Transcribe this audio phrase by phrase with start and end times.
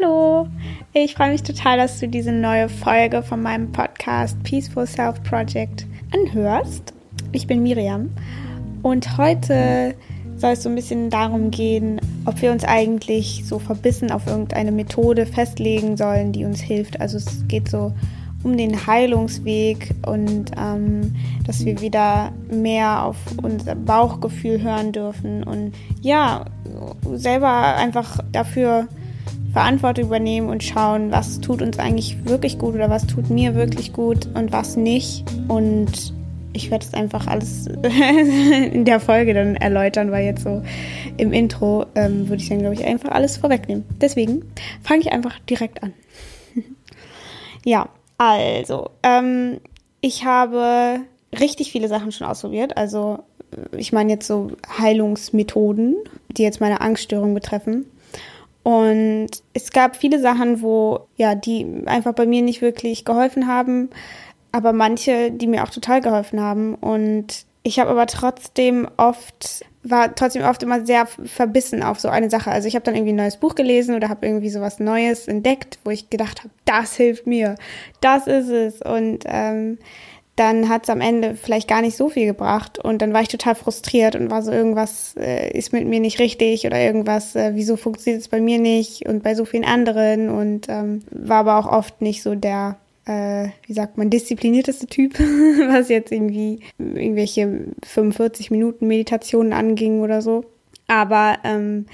[0.00, 0.46] Hallo,
[0.92, 5.86] ich freue mich total, dass du diese neue Folge von meinem Podcast Peaceful Self Project
[6.12, 6.92] anhörst.
[7.32, 8.10] Ich bin Miriam
[8.82, 9.94] und heute
[10.36, 14.72] soll es so ein bisschen darum gehen, ob wir uns eigentlich so verbissen auf irgendeine
[14.72, 17.00] Methode festlegen sollen, die uns hilft.
[17.00, 17.92] Also es geht so
[18.44, 25.72] um den Heilungsweg und ähm, dass wir wieder mehr auf unser Bauchgefühl hören dürfen und
[26.02, 26.44] ja,
[27.14, 28.86] selber einfach dafür
[29.52, 33.92] Verantwortung übernehmen und schauen, was tut uns eigentlich wirklich gut oder was tut mir wirklich
[33.92, 35.24] gut und was nicht.
[35.48, 36.12] Und
[36.52, 37.66] ich werde es einfach alles
[38.72, 40.62] in der Folge dann erläutern, weil jetzt so
[41.16, 43.84] im Intro ähm, würde ich dann, glaube ich, einfach alles vorwegnehmen.
[44.00, 44.42] Deswegen
[44.82, 45.92] fange ich einfach direkt an.
[47.64, 49.60] ja, also, ähm,
[50.00, 51.00] ich habe
[51.38, 52.76] richtig viele Sachen schon ausprobiert.
[52.76, 53.20] Also,
[53.76, 55.96] ich meine jetzt so Heilungsmethoden,
[56.28, 57.86] die jetzt meine Angststörung betreffen.
[58.68, 63.88] Und es gab viele Sachen, wo, ja, die einfach bei mir nicht wirklich geholfen haben,
[64.52, 66.74] aber manche, die mir auch total geholfen haben.
[66.74, 72.28] Und ich habe aber trotzdem oft, war trotzdem oft immer sehr verbissen auf so eine
[72.28, 72.50] Sache.
[72.50, 75.78] Also ich habe dann irgendwie ein neues Buch gelesen oder habe irgendwie sowas Neues entdeckt,
[75.84, 77.54] wo ich gedacht habe, das hilft mir,
[78.02, 78.82] das ist es.
[78.82, 79.78] Und ähm,
[80.38, 83.28] dann hat es am Ende vielleicht gar nicht so viel gebracht und dann war ich
[83.28, 87.52] total frustriert und war so, irgendwas äh, ist mit mir nicht richtig oder irgendwas, äh,
[87.54, 91.58] wieso funktioniert es bei mir nicht und bei so vielen anderen und ähm, war aber
[91.58, 95.18] auch oft nicht so der, äh, wie sagt man, disziplinierteste Typ,
[95.68, 100.44] was jetzt irgendwie irgendwelche 45 Minuten Meditationen anging oder so.
[100.86, 101.86] Aber ähm,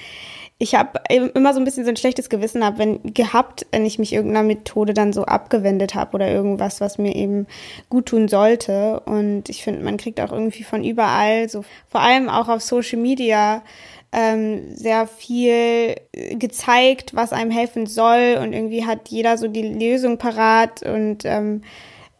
[0.65, 3.99] ich habe immer so ein bisschen so ein schlechtes Gewissen hab, wenn gehabt, wenn ich
[3.99, 7.47] mich irgendeiner Methode dann so abgewendet habe oder irgendwas, was mir eben
[7.91, 9.01] gut tun sollte.
[9.01, 12.99] Und ich finde, man kriegt auch irgendwie von überall, so vor allem auch auf Social
[12.99, 13.63] Media,
[14.11, 18.39] ähm, sehr viel gezeigt, was einem helfen soll.
[18.41, 21.61] Und irgendwie hat jeder so die Lösung parat und ähm,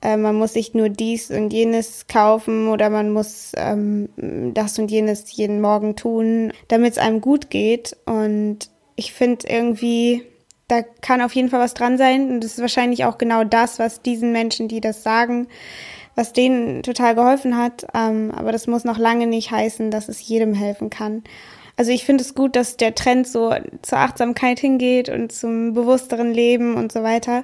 [0.05, 4.11] äh, man muss sich nur dies und jenes kaufen oder man muss ähm,
[4.55, 7.97] das und jenes jeden Morgen tun, damit es einem gut geht.
[8.05, 10.23] Und ich finde irgendwie,
[10.69, 12.31] da kann auf jeden Fall was dran sein.
[12.31, 15.49] Und das ist wahrscheinlich auch genau das, was diesen Menschen, die das sagen,
[16.15, 17.87] was denen total geholfen hat.
[17.95, 21.25] Ähm, aber das muss noch lange nicht heißen, dass es jedem helfen kann.
[21.77, 23.53] Also ich finde es gut, dass der Trend so
[23.83, 27.43] zur Achtsamkeit hingeht und zum bewussteren Leben und so weiter.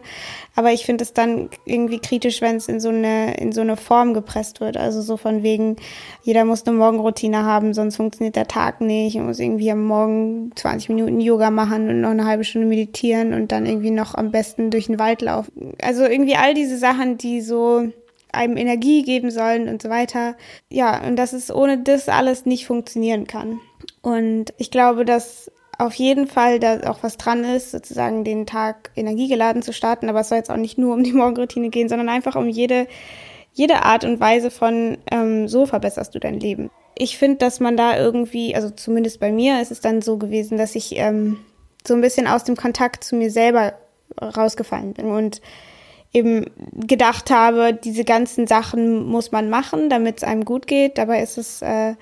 [0.54, 3.76] Aber ich finde es dann irgendwie kritisch, wenn es in so eine in so eine
[3.76, 4.76] Form gepresst wird.
[4.76, 5.76] Also so von wegen,
[6.22, 9.16] jeder muss eine Morgenroutine haben, sonst funktioniert der Tag nicht.
[9.16, 13.34] Man muss irgendwie am Morgen 20 Minuten Yoga machen und noch eine halbe Stunde meditieren
[13.34, 15.74] und dann irgendwie noch am besten durch den Wald laufen.
[15.82, 17.88] Also irgendwie all diese Sachen, die so
[18.32, 20.36] einem Energie geben sollen und so weiter.
[20.68, 23.60] Ja, und dass es ohne das alles nicht funktionieren kann.
[24.02, 28.90] Und ich glaube, dass auf jeden Fall da auch was dran ist, sozusagen den Tag
[28.96, 30.08] energiegeladen zu starten.
[30.08, 32.86] Aber es soll jetzt auch nicht nur um die Morgenroutine gehen, sondern einfach um jede,
[33.52, 36.70] jede Art und Weise von, ähm, so verbesserst du dein Leben.
[36.96, 40.58] Ich finde, dass man da irgendwie, also zumindest bei mir ist es dann so gewesen,
[40.58, 41.38] dass ich ähm,
[41.86, 43.72] so ein bisschen aus dem Kontakt zu mir selber
[44.20, 45.40] rausgefallen bin und
[46.12, 50.98] eben gedacht habe, diese ganzen Sachen muss man machen, damit es einem gut geht.
[50.98, 51.94] Dabei ist es äh,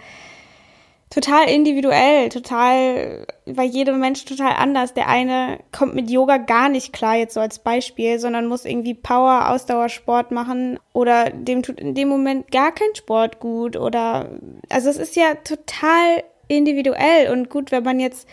[1.11, 4.95] total individuell, total bei jedem Mensch total anders.
[4.95, 8.95] Der eine kommt mit Yoga gar nicht klar, jetzt so als Beispiel, sondern muss irgendwie
[8.95, 14.31] Power, Ausdauersport machen oder dem tut in dem Moment gar kein Sport gut oder
[14.69, 18.27] also es ist ja total individuell und gut, wenn man jetzt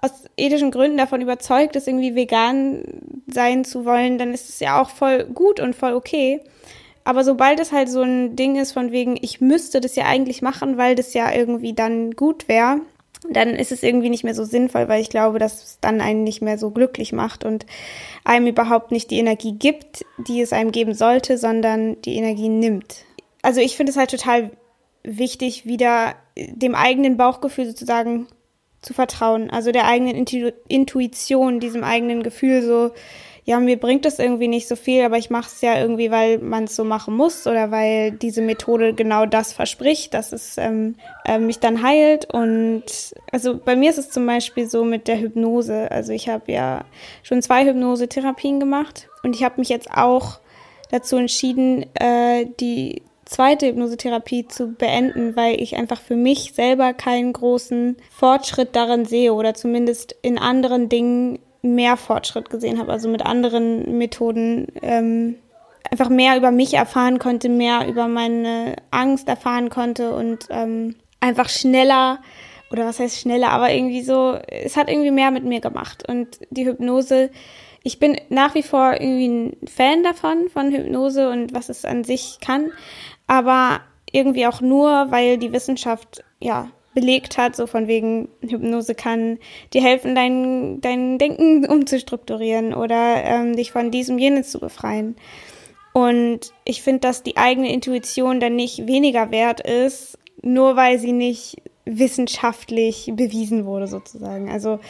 [0.00, 4.80] aus ethischen Gründen davon überzeugt ist, irgendwie vegan sein zu wollen, dann ist es ja
[4.80, 6.40] auch voll gut und voll okay.
[7.04, 10.42] Aber sobald es halt so ein Ding ist von wegen, ich müsste das ja eigentlich
[10.42, 12.80] machen, weil das ja irgendwie dann gut wäre,
[13.30, 16.24] dann ist es irgendwie nicht mehr so sinnvoll, weil ich glaube, dass es dann einen
[16.24, 17.66] nicht mehr so glücklich macht und
[18.24, 23.04] einem überhaupt nicht die Energie gibt, die es einem geben sollte, sondern die Energie nimmt.
[23.42, 24.50] Also ich finde es halt total
[25.02, 28.26] wichtig, wieder dem eigenen Bauchgefühl sozusagen
[28.86, 32.92] zu vertrauen, also der eigenen Intu Intuition, diesem eigenen Gefühl so,
[33.44, 36.38] ja, mir bringt das irgendwie nicht so viel, aber ich mache es ja irgendwie, weil
[36.38, 40.96] man es so machen muss oder weil diese Methode genau das verspricht, dass es ähm,
[41.24, 42.32] äh, mich dann heilt.
[42.32, 42.84] Und
[43.30, 45.90] also bei mir ist es zum Beispiel so mit der Hypnose.
[45.92, 46.84] Also ich habe ja
[47.22, 50.40] schon zwei Hypnosetherapien gemacht und ich habe mich jetzt auch
[50.90, 57.32] dazu entschieden, äh, die zweite Hypnosetherapie zu beenden, weil ich einfach für mich selber keinen
[57.32, 63.22] großen Fortschritt darin sehe oder zumindest in anderen Dingen mehr Fortschritt gesehen habe, also mit
[63.26, 65.36] anderen Methoden ähm,
[65.90, 71.48] einfach mehr über mich erfahren konnte, mehr über meine Angst erfahren konnte und ähm, einfach
[71.48, 72.20] schneller
[72.70, 76.08] oder was heißt schneller, aber irgendwie so, es hat irgendwie mehr mit mir gemacht.
[76.08, 77.30] Und die Hypnose,
[77.84, 82.02] ich bin nach wie vor irgendwie ein Fan davon, von Hypnose und was es an
[82.02, 82.72] sich kann,
[83.26, 83.80] aber
[84.12, 89.38] irgendwie auch nur, weil die Wissenschaft, ja, belegt hat, so von wegen Hypnose kann
[89.74, 95.14] dir helfen, dein, dein Denken umzustrukturieren oder ähm, dich von diesem jenes zu befreien.
[95.92, 101.12] Und ich finde, dass die eigene Intuition dann nicht weniger wert ist, nur weil sie
[101.12, 104.50] nicht wissenschaftlich bewiesen wurde, sozusagen.
[104.50, 104.80] Also,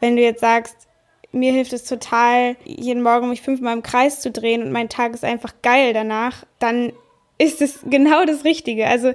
[0.00, 0.88] wenn du jetzt sagst,
[1.32, 5.14] mir hilft es total, jeden Morgen mich fünfmal im Kreis zu drehen und mein Tag
[5.14, 6.92] ist einfach geil danach, dann
[7.40, 8.86] ist es genau das Richtige.
[8.86, 9.12] Also,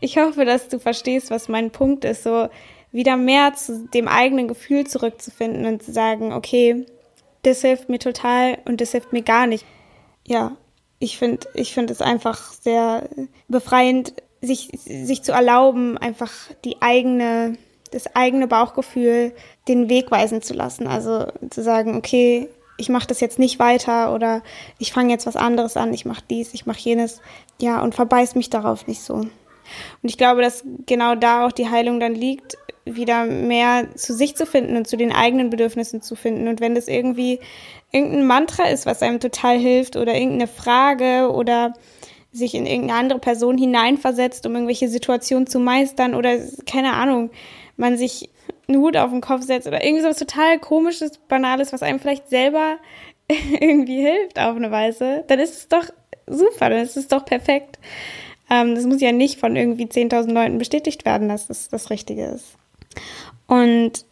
[0.00, 2.48] ich hoffe, dass du verstehst, was mein Punkt ist, so
[2.90, 6.84] wieder mehr zu dem eigenen Gefühl zurückzufinden und zu sagen, okay,
[7.42, 9.64] das hilft mir total und das hilft mir gar nicht.
[10.26, 10.56] Ja,
[10.98, 13.08] ich finde ich finde es einfach sehr
[13.48, 16.32] befreiend, sich, sich zu erlauben, einfach
[16.64, 17.56] die eigene,
[17.90, 19.32] das eigene Bauchgefühl
[19.68, 20.86] den Weg weisen zu lassen.
[20.86, 22.48] Also zu sagen, okay,
[22.82, 24.42] ich mache das jetzt nicht weiter oder
[24.78, 27.20] ich fange jetzt was anderes an, ich mache dies, ich mache jenes.
[27.60, 29.14] Ja, und verbeiß mich darauf nicht so.
[29.14, 29.30] Und
[30.02, 34.46] ich glaube, dass genau da auch die Heilung dann liegt, wieder mehr zu sich zu
[34.46, 36.48] finden und zu den eigenen Bedürfnissen zu finden.
[36.48, 37.38] Und wenn das irgendwie
[37.92, 41.74] irgendein Mantra ist, was einem total hilft oder irgendeine Frage oder
[42.32, 46.36] sich in irgendeine andere Person hineinversetzt, um irgendwelche Situationen zu meistern oder
[46.66, 47.30] keine Ahnung,
[47.76, 48.30] man sich
[48.68, 52.00] einen Hut auf den Kopf setzt oder irgendwie so was total komisches, banales, was einem
[52.00, 52.76] vielleicht selber
[53.28, 55.84] irgendwie hilft auf eine Weise, dann ist es doch
[56.26, 57.78] super, dann ist es doch perfekt.
[58.50, 62.26] Ähm, das muss ja nicht von irgendwie 10.000 Leuten bestätigt werden, dass das das Richtige
[62.26, 62.56] ist.
[63.46, 64.04] Und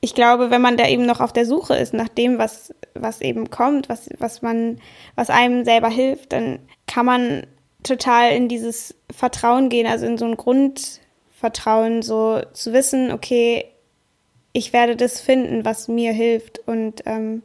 [0.00, 3.20] ich glaube, wenn man da eben noch auf der Suche ist nach dem, was, was
[3.20, 4.78] eben kommt, was, was man,
[5.14, 7.46] was einem selber hilft, dann kann man
[7.82, 13.66] total in dieses Vertrauen gehen, also in so ein Grundvertrauen, so zu wissen, okay,
[14.54, 16.60] ich werde das finden, was mir hilft.
[16.66, 17.42] Und ähm,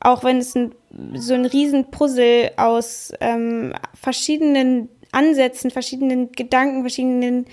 [0.00, 0.74] auch wenn es ein,
[1.14, 7.46] so ein Riesenpuzzle aus ähm, verschiedenen Ansätzen, verschiedenen Gedanken, verschiedenen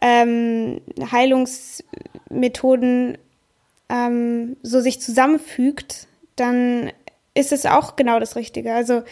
[0.00, 0.80] ähm,
[1.12, 3.18] Heilungsmethoden
[3.90, 6.90] ähm, so sich zusammenfügt, dann
[7.34, 8.72] ist es auch genau das Richtige.
[8.72, 9.02] Also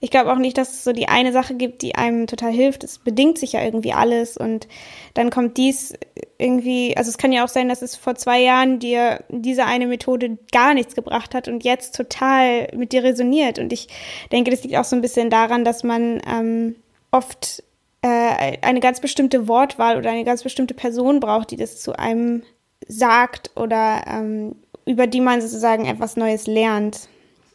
[0.00, 2.84] ich glaube auch nicht, dass es so die eine Sache gibt, die einem total hilft.
[2.84, 4.68] Es bedingt sich ja irgendwie alles und
[5.14, 5.94] dann kommt dies
[6.36, 9.86] irgendwie, also es kann ja auch sein, dass es vor zwei Jahren dir diese eine
[9.86, 13.58] Methode gar nichts gebracht hat und jetzt total mit dir resoniert.
[13.58, 13.88] Und ich
[14.30, 16.76] denke, das liegt auch so ein bisschen daran, dass man ähm,
[17.10, 17.62] oft
[18.02, 22.42] äh, eine ganz bestimmte Wortwahl oder eine ganz bestimmte Person braucht, die das zu einem
[22.86, 24.56] sagt oder ähm,
[24.86, 27.08] über die man sozusagen etwas Neues lernt.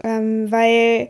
[0.05, 1.09] Ähm, weil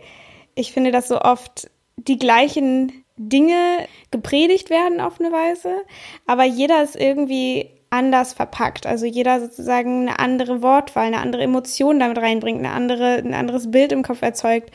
[0.56, 5.82] ich finde, dass so oft die gleichen Dinge gepredigt werden auf eine Weise,
[6.26, 8.88] aber jeder ist irgendwie anders verpackt.
[8.88, 13.70] Also jeder sozusagen eine andere Wortwahl, eine andere Emotion damit reinbringt, eine andere, ein anderes
[13.70, 14.72] Bild im Kopf erzeugt.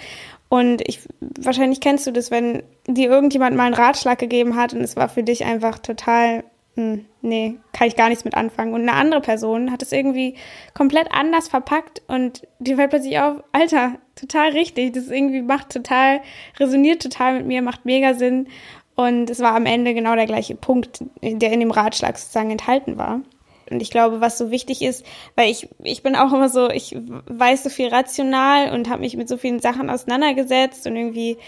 [0.48, 4.80] Und ich, wahrscheinlich kennst du das, wenn dir irgendjemand mal einen Ratschlag gegeben hat und
[4.80, 6.44] es war für dich einfach total,
[6.80, 8.72] hm, nee, kann ich gar nichts mit anfangen.
[8.72, 10.34] Und eine andere Person hat es irgendwie
[10.74, 16.22] komplett anders verpackt und dir fällt plötzlich auf, Alter, total richtig, das irgendwie macht total,
[16.58, 18.48] resoniert total mit mir, macht mega Sinn.
[18.94, 22.98] Und es war am Ende genau der gleiche Punkt, der in dem Ratschlag sozusagen enthalten
[22.98, 23.20] war.
[23.70, 25.04] Und ich glaube, was so wichtig ist,
[25.36, 26.96] weil ich, ich bin auch immer so, ich
[27.26, 31.38] weiß so viel rational und habe mich mit so vielen Sachen auseinandergesetzt und irgendwie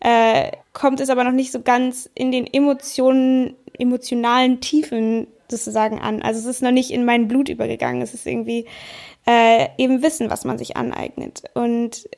[0.00, 6.22] äh, kommt es aber noch nicht so ganz in den Emotionen, emotionalen Tiefen sozusagen an.
[6.22, 8.02] Also es ist noch nicht in mein Blut übergegangen.
[8.02, 8.66] Es ist irgendwie
[9.26, 11.44] äh, eben Wissen, was man sich aneignet.
[11.54, 12.08] Und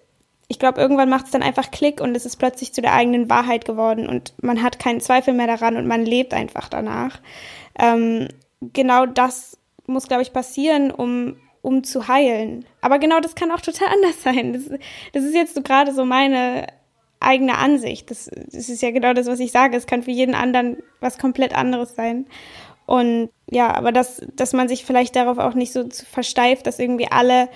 [0.48, 3.28] ich glaube, irgendwann macht es dann einfach Klick und es ist plötzlich zu der eigenen
[3.28, 7.20] Wahrheit geworden und man hat keinen Zweifel mehr daran und man lebt einfach danach.
[7.78, 8.28] Ähm,
[8.60, 12.64] genau das muss, glaube ich, passieren, um, um zu heilen.
[12.80, 14.52] Aber genau das kann auch total anders sein.
[14.52, 14.64] Das,
[15.12, 16.66] das ist jetzt so gerade so meine
[17.20, 18.10] eigene Ansicht.
[18.10, 19.76] Das, das ist ja genau das, was ich sage.
[19.76, 22.26] Es kann für jeden anderen was komplett anderes sein.
[22.86, 27.10] Und ja, aber dass, dass man sich vielleicht darauf auch nicht so versteift, dass irgendwie
[27.10, 27.48] alle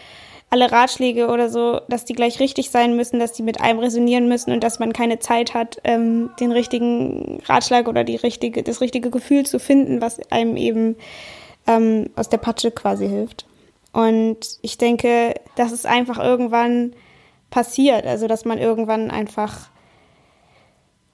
[0.52, 4.28] alle Ratschläge oder so, dass die gleich richtig sein müssen, dass die mit einem resonieren
[4.28, 8.82] müssen und dass man keine Zeit hat, ähm, den richtigen Ratschlag oder die richtige, das
[8.82, 10.96] richtige Gefühl zu finden, was einem eben
[11.66, 13.46] ähm, aus der Patsche quasi hilft.
[13.94, 16.92] Und ich denke, dass es einfach irgendwann
[17.48, 19.70] passiert, also dass man irgendwann einfach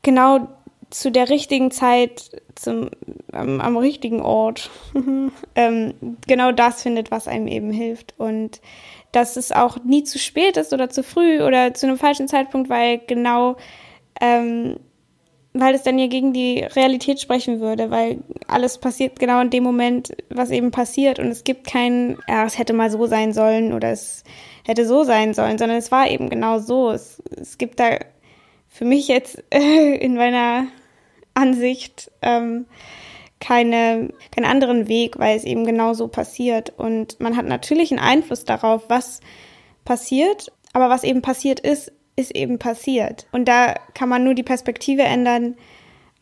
[0.02, 0.48] genau
[0.90, 2.90] zu der richtigen Zeit zum,
[3.30, 4.70] am, am richtigen Ort
[5.54, 5.94] ähm,
[6.26, 8.14] genau das findet, was einem eben hilft.
[8.18, 8.60] Und
[9.12, 12.68] dass es auch nie zu spät ist oder zu früh oder zu einem falschen Zeitpunkt,
[12.68, 13.56] weil genau
[14.20, 14.76] ähm,
[15.54, 19.64] weil es dann ja gegen die Realität sprechen würde, weil alles passiert genau in dem
[19.64, 23.72] Moment, was eben passiert und es gibt kein, ja, es hätte mal so sein sollen
[23.72, 24.24] oder es
[24.64, 26.90] hätte so sein sollen, sondern es war eben genau so.
[26.90, 27.98] Es, es gibt da
[28.68, 30.66] für mich jetzt äh, in meiner
[31.34, 32.66] Ansicht ähm,
[33.40, 36.72] keine, keinen anderen Weg, weil es eben genau so passiert.
[36.76, 39.20] Und man hat natürlich einen Einfluss darauf, was
[39.84, 43.26] passiert, aber was eben passiert ist, ist eben passiert.
[43.32, 45.56] Und da kann man nur die Perspektive ändern,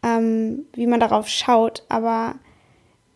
[0.03, 1.85] ähm, wie man darauf schaut.
[1.89, 2.37] Aber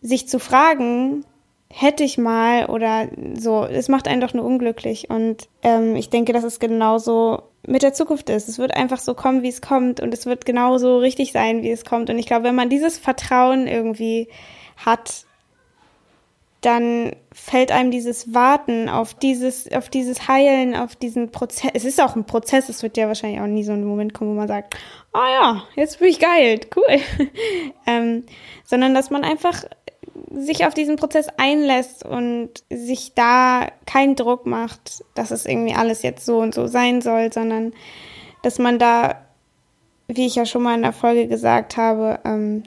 [0.01, 1.25] sich zu fragen,
[1.73, 5.09] hätte ich mal oder so, es macht einen doch nur unglücklich.
[5.09, 8.49] Und ähm, ich denke, dass es genauso mit der Zukunft ist.
[8.49, 11.71] Es wird einfach so kommen, wie es kommt und es wird genauso richtig sein, wie
[11.71, 12.09] es kommt.
[12.09, 14.27] Und ich glaube, wenn man dieses Vertrauen irgendwie
[14.77, 15.25] hat,
[16.61, 21.71] dann fällt einem dieses Warten auf dieses, auf dieses Heilen, auf diesen Prozess.
[21.73, 24.31] Es ist auch ein Prozess, es wird ja wahrscheinlich auch nie so ein Moment kommen,
[24.31, 24.75] wo man sagt,
[25.11, 26.85] ah oh ja, jetzt bin ich geheilt, cool.
[27.87, 28.25] ähm,
[28.63, 29.63] sondern dass man einfach
[30.33, 36.01] sich auf diesen Prozess einlässt und sich da keinen Druck macht, dass es irgendwie alles
[36.03, 37.73] jetzt so und so sein soll, sondern
[38.41, 39.21] dass man da,
[40.07, 42.63] wie ich ja schon mal in der Folge gesagt habe, ähm,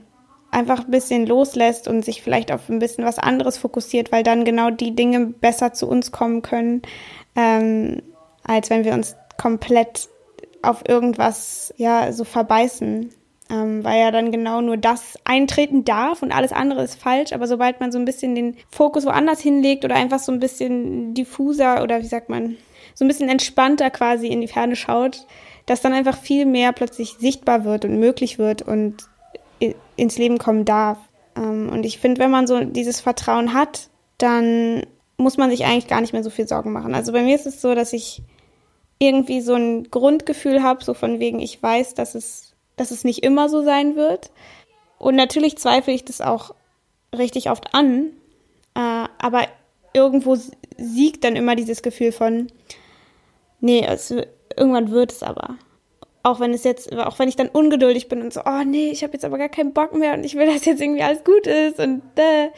[0.50, 4.44] einfach ein bisschen loslässt und sich vielleicht auf ein bisschen was anderes fokussiert, weil dann
[4.44, 6.82] genau die Dinge besser zu uns kommen können,
[7.34, 8.02] ähm,
[8.44, 10.08] als wenn wir uns komplett
[10.62, 13.10] auf irgendwas ja so verbeißen.
[13.50, 17.32] Ähm, weil ja dann genau nur das eintreten darf und alles andere ist falsch.
[17.32, 21.12] Aber sobald man so ein bisschen den Fokus woanders hinlegt oder einfach so ein bisschen
[21.12, 22.56] diffuser oder wie sagt man,
[22.94, 25.26] so ein bisschen entspannter quasi in die Ferne schaut,
[25.66, 29.08] dass dann einfach viel mehr plötzlich sichtbar wird und möglich wird und
[29.96, 30.98] ins Leben kommen darf.
[31.36, 34.82] Ähm, und ich finde, wenn man so dieses Vertrauen hat, dann
[35.16, 36.94] muss man sich eigentlich gar nicht mehr so viel Sorgen machen.
[36.94, 38.22] Also bei mir ist es so, dass ich
[38.98, 43.22] irgendwie so ein Grundgefühl habe, so von wegen, ich weiß, dass es, dass es nicht
[43.22, 44.30] immer so sein wird.
[44.98, 46.54] Und natürlich zweifle ich das auch
[47.16, 48.10] richtig oft an,
[48.74, 49.46] äh, aber
[49.92, 50.36] irgendwo
[50.76, 52.48] siegt dann immer dieses Gefühl von,
[53.60, 54.12] nee, es,
[54.56, 55.56] irgendwann wird es aber
[56.24, 59.02] auch wenn es jetzt, auch wenn ich dann ungeduldig bin und so, oh nee, ich
[59.02, 61.46] habe jetzt aber gar keinen Bock mehr und ich will, dass jetzt irgendwie alles gut
[61.46, 62.48] ist und äh,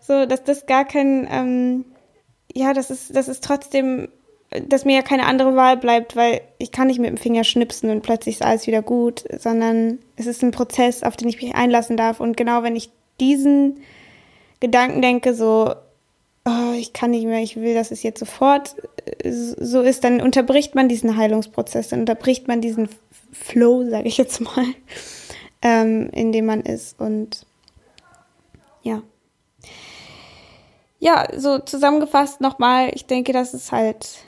[0.00, 1.84] so, dass das gar kein, ähm,
[2.52, 4.08] ja, das ist, das ist trotzdem,
[4.50, 7.90] dass mir ja keine andere Wahl bleibt, weil ich kann nicht mit dem Finger schnipsen
[7.90, 11.54] und plötzlich ist alles wieder gut, sondern es ist ein Prozess, auf den ich mich
[11.54, 12.90] einlassen darf und genau wenn ich
[13.20, 13.80] diesen
[14.58, 15.74] Gedanken denke, so,
[16.44, 18.76] oh, ich kann nicht mehr, ich will, dass es jetzt sofort
[19.22, 22.88] äh, so ist, dann unterbricht man diesen Heilungsprozess, dann unterbricht man diesen
[23.32, 24.64] Flow, sage ich jetzt mal,
[25.62, 26.98] ähm, in dem man ist.
[26.98, 27.46] Und
[28.82, 29.02] ja.
[30.98, 34.18] Ja, so zusammengefasst nochmal, ich denke, dass es halt,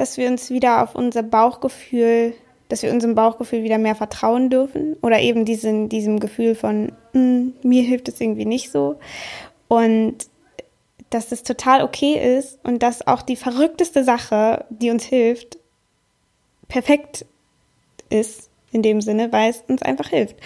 [0.00, 2.32] dass wir uns wieder auf unser Bauchgefühl,
[2.70, 7.52] dass wir unserem Bauchgefühl wieder mehr vertrauen dürfen oder eben diesen, diesem Gefühl von, hm,
[7.62, 8.98] mir hilft es irgendwie nicht so.
[9.68, 10.16] Und
[11.10, 15.58] dass das total okay ist und dass auch die verrückteste Sache, die uns hilft,
[16.66, 17.26] perfekt
[18.08, 20.36] ist in dem Sinne, weil es uns einfach hilft.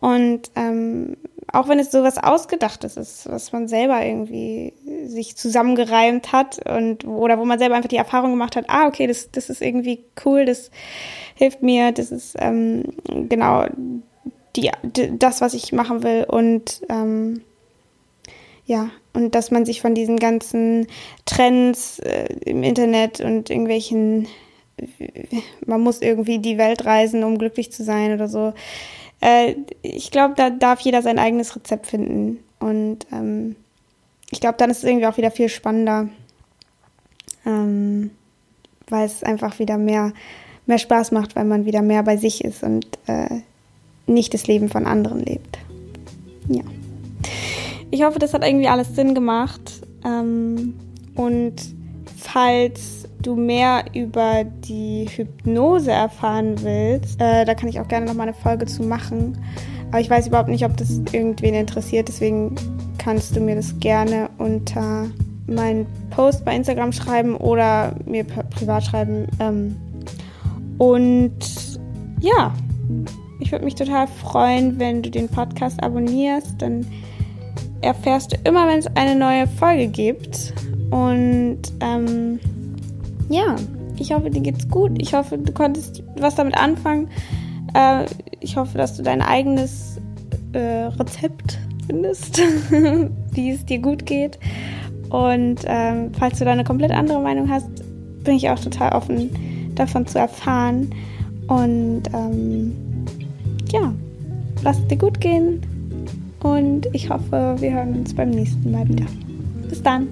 [0.00, 1.16] Und ähm,
[1.52, 4.74] auch wenn es sowas Ausgedachtes ist, was man selber irgendwie
[5.06, 9.06] sich zusammengereimt hat und oder wo man selber einfach die Erfahrung gemacht hat, ah, okay,
[9.06, 10.70] das, das ist irgendwie cool, das
[11.34, 12.84] hilft mir, das ist ähm,
[13.28, 13.66] genau
[14.56, 14.70] die,
[15.18, 16.24] das, was ich machen will.
[16.28, 17.42] Und ähm,
[18.66, 20.86] ja, und dass man sich von diesen ganzen
[21.24, 24.28] Trends äh, im Internet und irgendwelchen
[25.66, 28.52] man muss irgendwie die Welt reisen, um glücklich zu sein oder so.
[29.20, 32.38] Äh, ich glaube, da darf jeder sein eigenes Rezept finden.
[32.60, 33.56] Und ähm,
[34.30, 36.08] ich glaube, dann ist es irgendwie auch wieder viel spannender,
[37.46, 38.10] ähm,
[38.88, 40.12] weil es einfach wieder mehr,
[40.66, 43.40] mehr Spaß macht, weil man wieder mehr bei sich ist und äh,
[44.06, 45.58] nicht das Leben von anderen lebt.
[46.48, 46.62] Ja.
[47.90, 49.82] Ich hoffe, das hat irgendwie alles Sinn gemacht.
[50.04, 50.74] Ähm,
[51.14, 51.54] und
[52.32, 58.14] falls du mehr über die Hypnose erfahren willst, äh, da kann ich auch gerne noch
[58.14, 59.38] mal eine Folge zu machen.
[59.88, 62.54] Aber ich weiß überhaupt nicht, ob das irgendwen interessiert, deswegen
[62.98, 65.06] kannst du mir das gerne unter
[65.46, 69.26] meinen Post bei Instagram schreiben oder mir privat schreiben.
[69.40, 69.76] Ähm,
[70.76, 71.38] und
[72.20, 72.52] ja,
[73.40, 76.60] ich würde mich total freuen, wenn du den Podcast abonnierst.
[76.60, 76.86] Dann
[77.80, 80.52] erfährst du immer, wenn es eine neue Folge gibt.
[80.90, 82.38] Und ähm,
[83.28, 83.56] ja,
[83.98, 84.92] ich hoffe, dir geht's gut.
[84.98, 87.08] Ich hoffe, du konntest was damit anfangen.
[87.74, 88.06] Äh,
[88.40, 90.00] ich hoffe, dass du dein eigenes
[90.52, 92.38] äh, Rezept findest,
[93.32, 94.38] wie es dir gut geht.
[95.10, 97.68] Und ähm, falls du da eine komplett andere Meinung hast,
[98.24, 99.30] bin ich auch total offen
[99.74, 100.90] davon zu erfahren.
[101.48, 102.72] Und ähm,
[103.70, 103.92] ja,
[104.62, 105.62] lass es dir gut gehen
[106.42, 109.06] und ich hoffe, wir hören uns beim nächsten Mal wieder.
[109.68, 110.08] Bis dann.